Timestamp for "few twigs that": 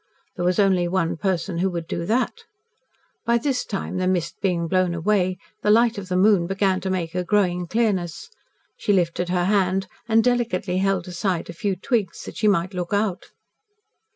11.53-12.37